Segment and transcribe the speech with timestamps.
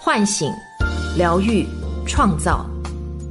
[0.00, 0.50] 唤醒、
[1.16, 1.66] 疗愈、
[2.06, 2.64] 创造。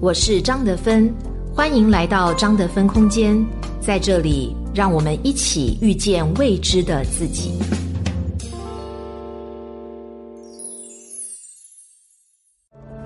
[0.01, 1.11] 我是张德芬，
[1.55, 3.43] 欢迎来到张德芬空间，
[3.79, 7.57] 在这里，让我们一起遇见未知的自己。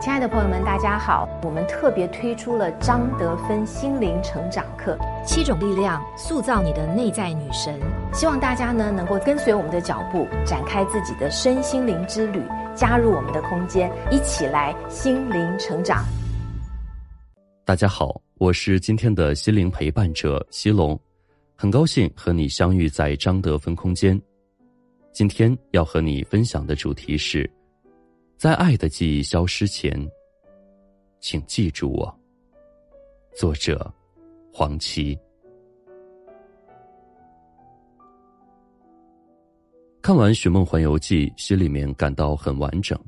[0.01, 0.60] 亲爱的朋友们，
[1.03, 1.27] 好！
[1.41, 4.95] 我们特别推出了张德芬心灵成长课，
[5.25, 7.79] 七种力量塑造你的内在女神。
[8.13, 12.39] 希望大家呢能够跟随我们的脚步，展开自己的身心灵之旅，
[12.75, 16.05] 加入我们的空间，一起来心灵成长。
[17.65, 20.97] 大家好，我是今天的心灵陪伴者西龙，
[21.55, 24.21] 很高兴和你相遇在张德芬空间。
[25.11, 27.49] 今天要和你分享的主题是。
[28.37, 29.93] 在爱的记忆消失前，
[31.21, 32.19] 请记住我。
[33.37, 33.93] 作者：
[34.51, 35.17] 黄芪。
[40.01, 42.99] 看完《寻梦环游记》，心里面感到很完整。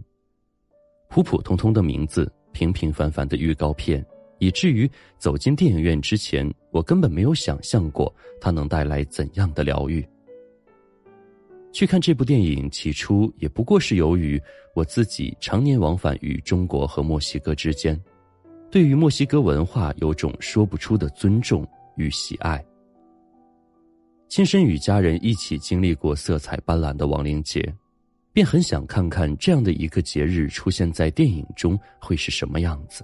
[1.09, 4.05] 普普通通的名字，平平凡凡的预告片，
[4.38, 10.08] 以至于走进电影院之前，我根本没有想象过它能带来怎样的疗愈。
[11.73, 14.39] 去看这部电影，起初也不过是由于
[14.75, 17.99] 我自己常年往返于中国和墨西哥之间，
[18.69, 22.63] 对于墨西哥文化有种说不出的尊重与喜爱。
[24.30, 27.73] 亲身与家人一起经历过色彩斑斓的亡灵节，
[28.31, 33.03] 便很想看看这样的一个节日出现在电影中会是什么样子。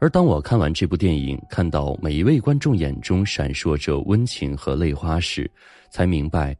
[0.00, 5.48] 而当我看完这部电影，看到每一位观众眼中闪烁着温情和泪花时，
[5.90, 6.56] 才明白。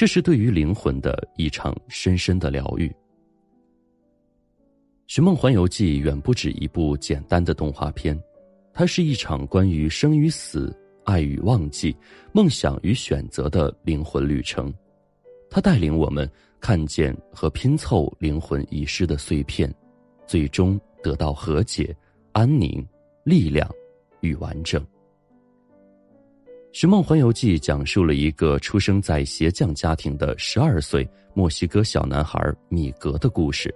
[0.00, 2.88] 这是对于灵魂的一场深深的疗愈。
[5.08, 8.18] 《寻梦环游记》远不止一部简单的动画片，
[8.72, 11.94] 它是一场关于生与死、爱与忘记、
[12.32, 14.72] 梦想与选择的灵魂旅程。
[15.50, 16.26] 它带领我们
[16.60, 19.70] 看见和拼凑灵魂遗失的碎片，
[20.26, 21.94] 最终得到和解、
[22.32, 22.82] 安宁、
[23.22, 23.70] 力量
[24.22, 24.82] 与完整。
[26.72, 33.74] 《寻梦环游记》讲述了一个出生在鞋匠家庭的十二岁墨西哥小男孩米格的故事。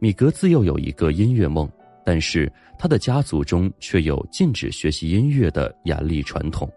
[0.00, 1.70] 米格自幼有一个音乐梦，
[2.04, 6.68] 但是他的家族中却有禁止学习音乐的严厉传统。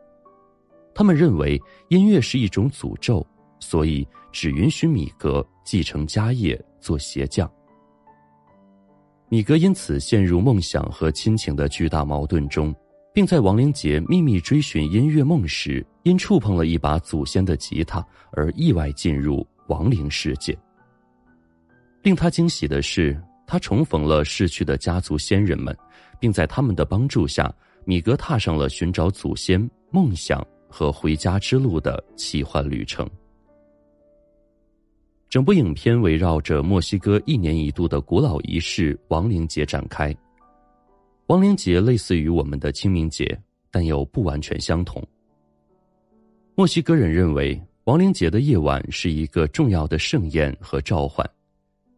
[0.94, 3.26] 他们认为音乐是一种诅咒，
[3.60, 7.52] 所以只允许米格继承家业做鞋匠。
[9.30, 12.76] 米格因此陷入梦想和亲情的巨大矛盾中。
[13.14, 20.58] 并在亡灵节秘密追寻音乐梦时，因触碰了一把祖先的吉他而意外进入亡灵世界。
[22.04, 25.76] 令他惊喜的是，他重逢了逝去的家族先人们，
[26.20, 33.08] 并在他们的帮助下，米格踏上了寻找祖先、梦想和回家之路的奇幻旅程。
[35.30, 40.16] 整部影片围绕着墨西哥一年一度的古老仪式——亡灵节展开。
[41.32, 43.40] 亡灵节类似于我们的清明节，
[43.72, 45.02] 但又不完全相同。
[46.56, 51.26] 墨西哥人认为亡灵节的夜晚是一个重要的盛宴和召唤，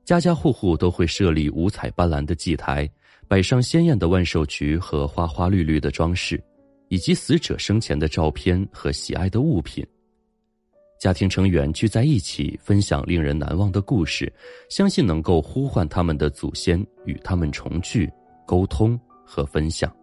[0.06, 2.88] 家家户户都会设立五彩斑斓的祭台，
[3.28, 6.40] 摆上鲜艳的万寿菊和花花绿绿的装饰，
[6.90, 9.84] 以及死者生前的照片和喜爱的物品。
[11.00, 14.32] 家庭成员聚在一起，分享令人难忘的故事，
[14.70, 18.08] 相信能够呼唤他们的祖先与他们重聚、
[18.46, 18.96] 沟通。
[19.24, 19.94] 和分享。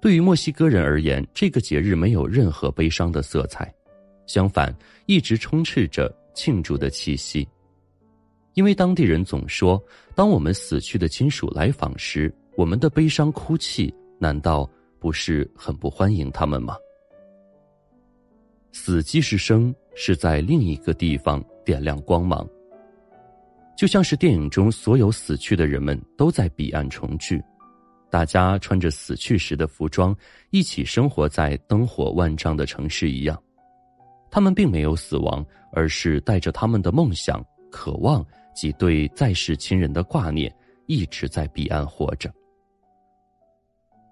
[0.00, 3.72] 对于墨西哥人而言，这个节日没有任何悲伤的色彩，
[4.26, 4.74] 相反，
[5.06, 7.46] 一直充斥着庆祝的气息。
[8.54, 9.82] 因为当地人总说，
[10.14, 14.68] 当我们死去的亲属来访时，我们的悲伤哭泣，难道
[14.98, 16.76] 不是很不欢迎他们吗？
[18.72, 22.48] 死即是生，是在另一个地方点亮光芒。
[23.76, 27.42] 就像是电影中所有死去的人们都在彼岸重聚，
[28.10, 30.14] 大家穿着死去时的服装，
[30.50, 33.42] 一起生活在灯火万丈的城市一样。
[34.30, 38.24] 他们并没有死亡，而是带着他们的梦想、渴望
[38.54, 40.54] 及对在世亲人的挂念，
[40.86, 42.30] 一直在彼岸活着。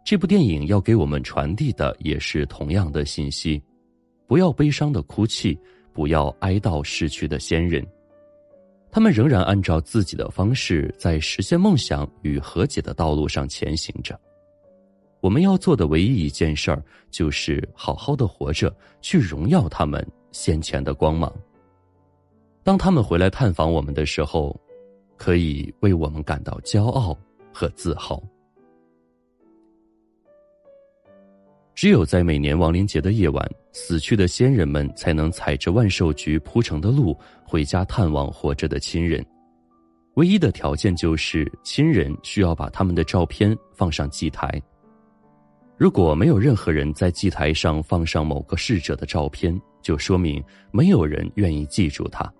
[0.02, 3.62] 这部电影要给我们传递的也是同样的信息：
[4.26, 5.56] 不要悲伤的哭泣，
[5.92, 7.86] 不要哀悼逝去的先人。
[8.90, 14.18] 他们仍然按照自己的方式，在实现梦想与和解的道路上前行着。
[15.20, 21.32] 我们要做的唯一一件事儿，就是好好的活着，去荣耀他们先前的光芒。
[22.62, 24.58] 当他们回来探访我们的时候，
[25.16, 27.16] 可以为我们感到骄傲
[27.52, 28.22] 和自豪。
[31.74, 33.48] 只有在每年亡灵节的夜晚，
[33.80, 39.24] 死去的先人们才能踩着万寿菊铺成的路回家探望活着的亲人。
[40.14, 44.60] 唯一的条件就是亲人需要把他们的照片放上祭台。
[45.76, 50.42] 如果没有任何人在祭台上放上某个逝者的照片，就说明
[50.72, 52.30] 没有人愿意记住他，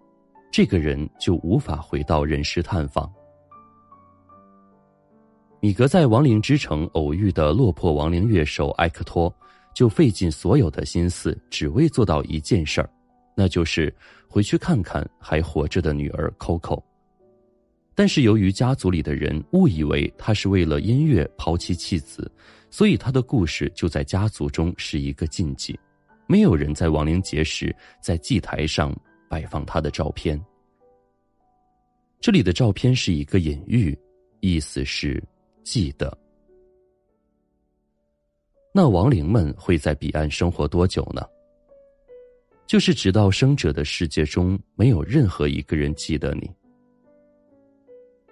[0.50, 3.08] 这个人就无法回到人世探访。
[5.60, 9.32] 米格在亡灵之城偶遇的落魄亡灵乐手埃克托，
[9.74, 12.90] 就费尽所有的心思，只为做到一件事儿，
[13.36, 13.94] 那就是
[14.28, 16.82] 回去看看还活着的女儿 Coco。
[17.94, 22.30] 但是由于家族里的人误以为他是为了音乐抛妻弃子，
[22.70, 25.78] 所以他的故事就在家族中是一个禁忌，
[26.26, 28.94] 没有人在亡灵节时在祭台上
[29.28, 30.40] 摆放他的照片。
[32.20, 33.96] 这里的照片是一个隐喻，
[34.40, 35.22] 意思是
[35.64, 36.16] 记得。
[38.80, 41.20] 那亡灵们会在彼岸生活多久呢？
[42.64, 46.48] 就是直到生者的世界中没有任何一个人记得你。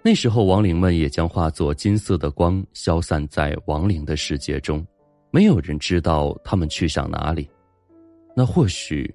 [0.01, 4.87] 那时候，亡灵们也将化作金色的光，消散在亡灵的世界中，
[5.31, 7.49] 没有人知道他们去向哪里。
[8.33, 9.13] 那或许，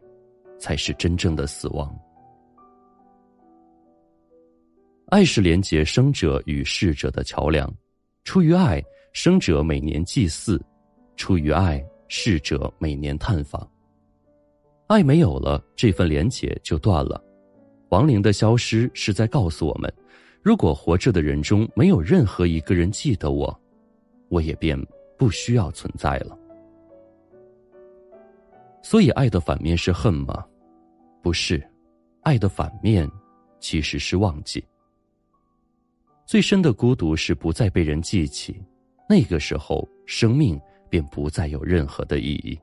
[0.58, 1.99] 才是真正的死亡。
[5.06, 7.75] 爱是连接生者与逝者的桥梁，
[8.23, 8.84] 出于爱，
[9.14, 10.58] 生者每年祭祀；
[11.22, 13.64] 出于爱，逝者每年探访。
[14.88, 17.22] 爱没有了，这份连结就断了。
[17.90, 19.88] 亡灵的消失是在告诉我们。
[20.42, 23.56] 如果活着的人中没有任何一个人记得我，
[24.30, 24.76] 我也便
[25.16, 26.36] 不需要存在了。
[28.82, 30.44] 所以，爱的反面是恨吗？
[31.22, 31.62] 不是，
[32.22, 33.08] 爱的反面
[33.60, 34.64] 其实是忘记。
[36.26, 38.60] 最深的孤独是不再被人记起，
[39.08, 40.60] 那个时候，生命
[40.93, 42.59] 便不再有任何的意义。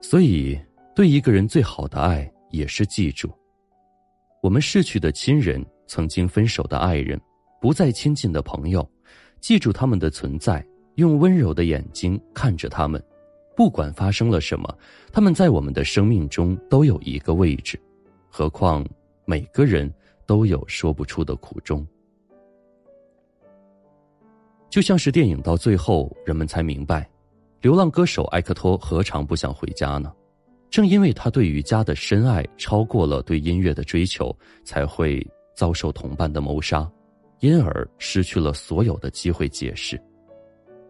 [0.00, 0.58] 所以，
[0.96, 3.30] 对一个人最好的爱也是记住，
[4.42, 5.62] 我们逝去的亲人。
[5.92, 7.20] 曾经分手的爱人，
[7.60, 8.88] 不再亲近的朋友，
[9.40, 10.64] 记住他们的存在，
[10.94, 13.02] 用温柔的眼睛看着他们，
[13.56, 14.72] 不管发生了什么，
[15.12, 17.76] 他们在我们的生命中都有一个位置。
[18.28, 18.86] 何况
[19.24, 19.92] 每个人
[20.26, 21.84] 都有说不出的苦衷。
[24.70, 27.06] 就像是电影到最后，人们才明白，
[27.60, 30.10] 流浪歌手埃克托何尝不想回家呢？
[30.70, 34.34] 正因为他对于家的深爱超过了对音乐的追求，
[34.64, 35.26] 才会。
[35.52, 36.90] 遭受同伴的谋杀，
[37.40, 40.00] 因而失去了所有的机会解释，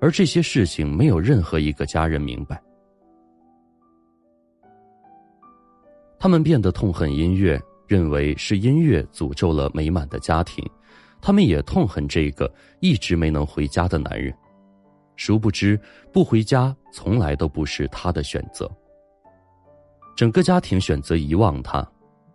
[0.00, 2.62] 而这些事情没有任何一个家人明白。
[6.20, 10.64] 他们变得痛恨音乐，认为是音乐诅咒了美满的家庭。
[11.20, 14.32] 他们也痛恨这个一直没能回家的男人。
[15.17, 15.78] 殊不知，
[16.12, 18.70] 不回家从来都不是他的选择。
[20.17, 21.87] 整个家庭选择遗忘他，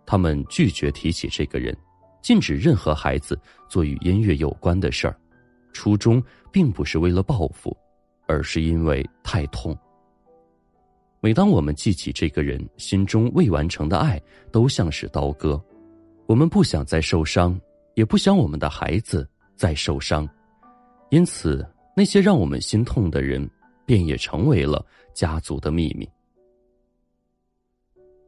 [0.04, 1.76] 他们拒绝提起这个人。
[2.22, 3.38] 禁止任何孩子
[3.68, 5.16] 做与音乐有关的事儿，
[5.72, 7.76] 初衷并不是为了报复，
[8.26, 9.76] 而是因为太痛。
[11.20, 15.60] 每当我们记起这个人，心中未完成的爱都像是刀割。
[16.26, 17.56] 我们不想再受伤，
[17.96, 19.26] 也不想我们的孩子
[19.56, 20.28] 再受伤，
[21.10, 21.66] 因此
[21.96, 23.50] 那些让我们心痛的人，
[23.86, 24.84] 便也成为了
[25.14, 26.06] 家族的秘密。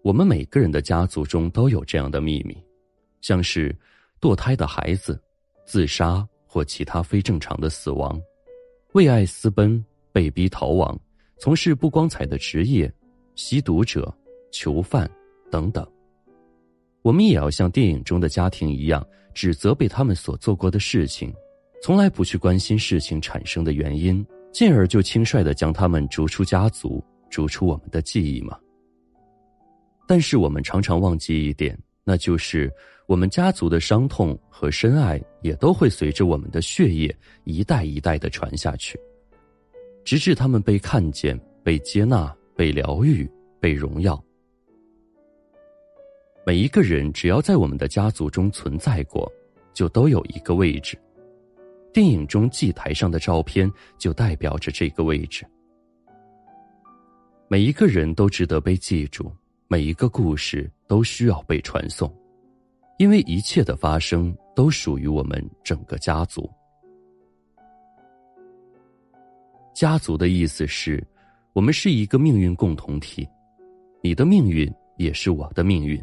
[0.03, 2.57] 我们每个人的家族中都有这样的秘密。
[3.21, 3.77] 像是
[4.21, 5.21] 堕胎的孩子、
[5.67, 8.19] 自杀或其他非正常的死亡、
[8.93, 10.99] 为爱私奔、被逼逃亡、
[11.37, 12.91] 从事不光彩的职业、
[13.35, 14.11] 吸毒者、
[14.51, 15.11] 囚犯
[15.51, 15.87] 等等。
[17.03, 21.33] 我们也要像电影中的家庭一样，指责被他们所做过的事情，
[21.83, 28.59] 从来不去关心事情产生的原因，进而就轻率的将他们逐出家族、逐出我们的记忆吗？
[30.07, 32.73] 但是我们常常忘记一点，那就是。
[33.09, 39.01] 我们家族的伤痛和深爱也都会随着我们的血液一代一代的传下去，
[40.05, 43.27] 直至他们被看见、被接纳、被疗愈、
[43.59, 44.23] 被荣耀。
[46.49, 49.31] 每一个人只要在我们的家族中存在过，
[49.75, 50.99] 就都有一个位置。
[51.93, 55.47] 电影中祭台上的照片就代表着这个位置。
[57.49, 59.31] 每一个人都值得被记住，
[59.67, 62.11] 每一个故事都需要被传颂。
[62.97, 66.49] 因为一切的发生都属于我们整个家族。
[69.75, 71.07] 家族的意思是，
[71.53, 73.29] 我们是一个命运共同体，
[74.03, 76.03] 你的命运也是我的命运，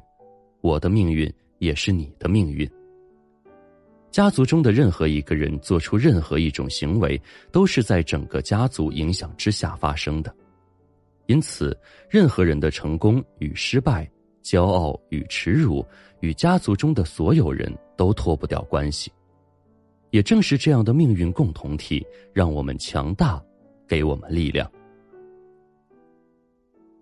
[0.65, 2.67] 我的命运也是你的命运。
[4.09, 10.35] 家族中的任何一个人做出任何一种行为，都是在整个家族影响之下发生的。
[11.27, 11.77] 因此，
[12.09, 14.09] 任何人的成功与失败、
[14.41, 15.85] 骄傲与耻辱，
[16.21, 19.11] 与家族中的所有人都脱不掉关系。
[20.09, 22.03] 也正是这样的命运共同体，
[22.33, 23.39] 让我们强大，
[23.87, 24.67] 给我们力量。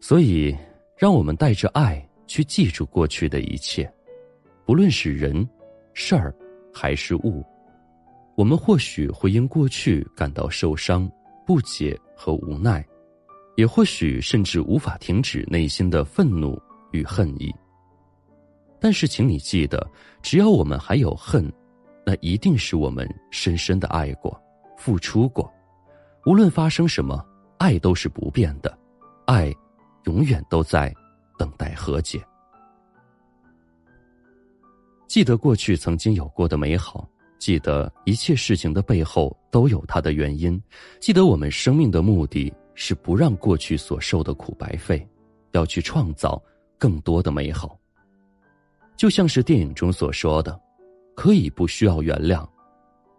[0.02, 0.54] 所以，
[0.98, 3.92] 让我们带着爱去记住过去的一切，
[4.66, 5.48] 不论是人、
[5.94, 6.34] 事儿
[6.74, 7.44] 还是物。
[8.36, 11.10] 我们或许会因过去感到受伤、
[11.46, 12.84] 不解和无奈。
[13.56, 16.60] 也或许甚至无法停止内心的愤怒
[16.92, 17.54] 与恨意。
[18.80, 19.88] 但是，请你记得，
[20.24, 21.54] 只要我们还有恨，
[22.04, 24.36] 那一定是我们深深的爱过、
[24.76, 25.54] 付出过。
[26.26, 27.24] 无论发生什么，
[27.60, 28.76] 爱都是不变的，
[29.28, 29.54] 爱
[30.06, 30.92] 永远都在
[31.38, 32.24] 等待和解。
[35.08, 37.08] 记得过去曾经有过的美好，
[37.40, 40.62] 记得一切事情的背后都有它的原因，
[41.00, 42.54] 记得我们生命的目的。
[42.76, 45.08] 是不让过去所受的苦白费，
[45.52, 46.42] 要去创造
[46.76, 47.80] 更多的美好。
[48.98, 50.60] 就像是电影中所说的，
[51.16, 52.44] 可以不需要原谅，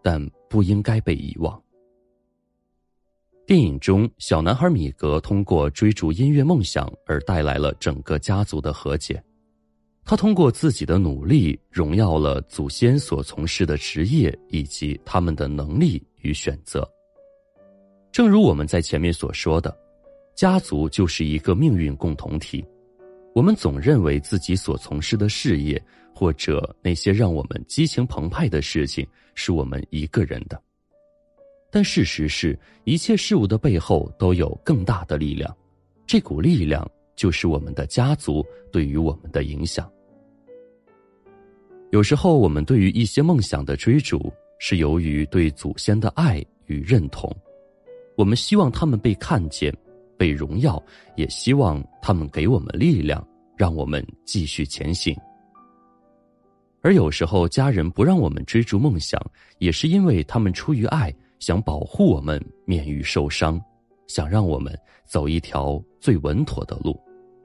[0.03, 1.63] 但不应该被遗忘。
[3.47, 9.23] 电影中，小男孩米格通过追逐音乐梦想而带来了整个家族的和解。
[10.03, 16.89] 他通过自己的努力，荣耀了祖先所从事的职业以及他们的能力与选择。
[18.11, 19.77] 正如我们在前面所说的，
[20.35, 22.65] 家族就是一个命运共同体。
[23.35, 25.83] 我们总认为自己所从事的事业，
[26.15, 30.59] 或者那些让我们激情澎湃的事情，是我们一个人的。
[31.75, 35.53] 但事实是，一切事物的背后都有更大的力量，
[36.07, 39.91] 这股力量就是我们的家族对于我们的影响。
[41.91, 47.29] 有时候，我们对于一些梦想的追逐，是由于对祖先的爱与认同。
[48.17, 49.77] 我们希望他们被看见，
[50.17, 50.81] 被荣耀，
[51.17, 53.27] 也希望他们给我们力量，
[53.57, 55.13] 让我们继续前行。
[56.83, 59.21] 而有时候，家人不让我们追逐梦想，
[59.59, 61.13] 也是因为他们出于爱，
[61.45, 63.63] 想保护我们免于受伤，
[64.07, 64.75] 想让我们
[65.05, 66.99] 走一条最稳妥的路，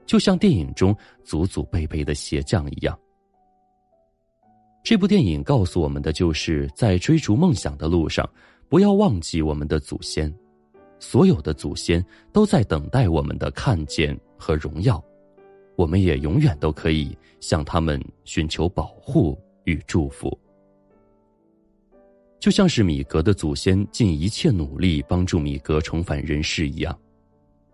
[0.06, 2.98] 就像电影中祖祖辈辈的鞋匠一样。
[4.82, 8.26] 这部电影告诉我们的，就是在追逐梦想的路上，
[8.70, 10.34] 不要忘记我们的祖先。
[10.98, 12.02] 所有的祖先
[12.32, 14.98] 都在等待我们的看见和荣耀，
[15.76, 20.34] 我们也永远都可以向他们寻求保护与祝福。
[22.40, 26.98] 就像是米格的祖先尽一切努力帮助米格重返人世一样，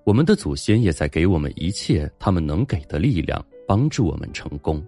[0.05, 4.85] 我们的祖先也在给我们一切他们能给的力量，帮助我们成功。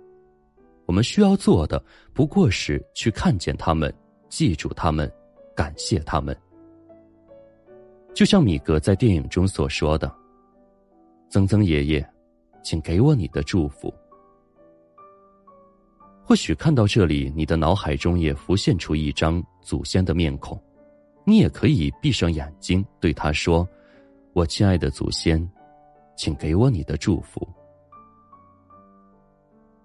[0.85, 1.81] 我们需要做的
[2.13, 3.95] 不过是去看见他们，
[4.29, 5.09] 记住他们，
[5.55, 6.37] 感谢他们。
[8.13, 10.13] 就像米格在电影中所说的
[11.31, 12.05] ：“曾曾爷爷，
[12.65, 13.95] 请给我你的祝福。”
[16.25, 20.59] 或许看到这里，你的脑海中也浮现出一张祖先的面孔，
[21.27, 23.69] 你也可以闭上眼睛对他说
[24.33, 25.47] ：“我亲爱的祖先，
[26.17, 27.47] 请给我你的祝福。”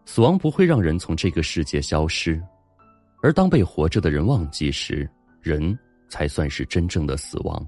[0.08, 2.42] 死亡不会让人从这个世界消失，
[3.22, 5.06] 而当被活着的人忘记时，
[5.42, 7.68] 人才算是真正的死亡。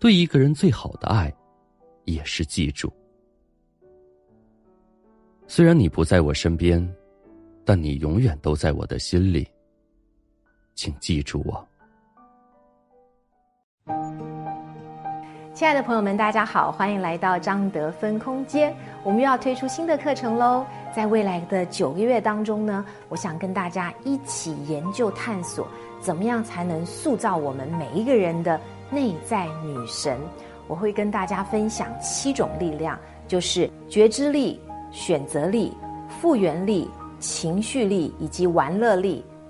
[0.00, 1.32] 对一个人最好的爱，
[2.06, 2.92] 也是记住。
[5.46, 6.84] 虽然你不在我身边，
[7.64, 9.46] 但你永远都在我的心里。
[10.78, 11.66] 请记住我。
[15.52, 18.72] 亲爱的朋友们，大家好，欢迎来到张德芬空间。
[19.02, 20.64] 我们又要推出新的课程喽！
[20.94, 25.66] 在未来的九个月当中呢，我想跟大家一起研究探索，
[26.00, 28.60] 怎么样才能塑造我们每一个人的。
[28.88, 30.16] 内在女神，
[30.68, 34.60] 我会跟大家分享七种力量，就是觉知力、
[34.92, 35.76] 选择力、
[36.08, 39.24] 复原力、情绪力以及玩乐力，